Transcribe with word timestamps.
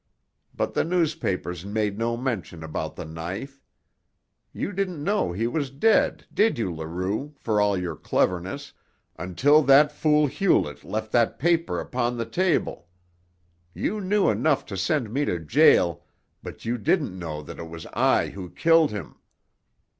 But 0.55 0.73
the 0.73 0.83
newspapers 0.83 1.63
made 1.63 1.99
no 1.99 2.17
mention 2.17 2.63
about 2.63 2.95
the 2.95 3.05
knife. 3.05 3.61
You 4.51 4.71
didn't 4.71 5.03
know 5.03 5.31
he 5.31 5.45
was 5.45 5.69
dead, 5.69 6.25
did 6.33 6.57
you, 6.57 6.73
Leroux, 6.73 7.35
for 7.37 7.61
all 7.61 7.77
your 7.77 7.95
cleverness, 7.95 8.73
until 9.19 9.61
that 9.61 9.91
fool 9.91 10.25
Hewlett 10.25 10.83
left 10.83 11.11
that 11.11 11.37
paper 11.37 11.79
upon 11.79 12.17
the 12.17 12.25
table? 12.25 12.87
You 13.75 14.01
knew 14.01 14.27
enough 14.27 14.65
to 14.65 14.75
send 14.75 15.13
me 15.13 15.23
to 15.25 15.37
jail, 15.37 16.03
but 16.41 16.65
you 16.65 16.79
didn't 16.79 17.19
know 17.19 17.43
that 17.43 17.59
it 17.59 17.69
was 17.69 17.85
I 17.93 18.29
who 18.29 18.49
killed 18.49 18.89
him. 18.89 19.17